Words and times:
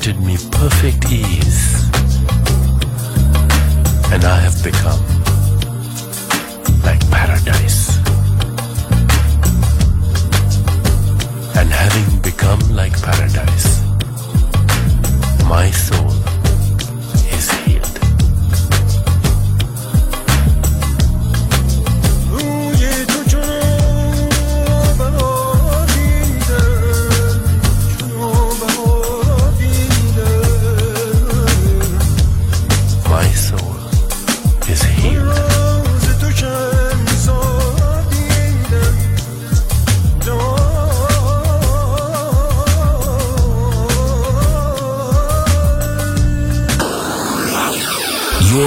granted 0.00 0.24
me 0.24 0.36
perfect 0.52 1.10
ease, 1.10 1.82
and 4.12 4.24
I 4.24 4.38
have 4.38 4.62
become 4.62 5.02
like 6.84 7.00
paradise. 7.10 7.98
And 11.56 11.68
having 11.68 12.22
become 12.22 12.60
like 12.76 12.94
paradise, 13.02 13.82
my 15.48 15.68
soul 15.72 16.17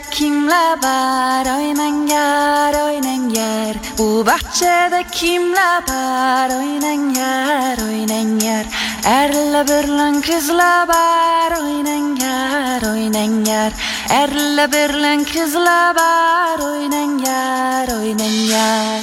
kimler 0.00 1.56
oynanger 1.56 2.74
oynanger 2.84 3.76
Bu 3.98 4.26
bahçede 4.26 5.04
kimler 5.12 5.82
var? 5.88 6.50
Oynanger 6.50 7.78
oynanger 7.88 8.66
Erle 9.04 9.68
birlen 9.68 10.20
kızlar 10.20 10.88
var? 10.88 11.50
Oynanger 11.62 12.82
oynanger 12.92 13.72
Erle 14.10 14.72
birlen 14.72 15.24
kızlar 15.24 15.96
var? 15.96 16.58
Oynanger 16.58 17.88
oynanger 17.98 19.02